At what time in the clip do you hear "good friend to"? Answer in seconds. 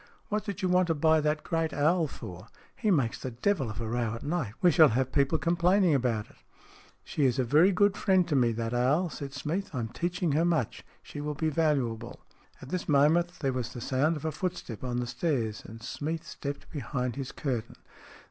7.71-8.35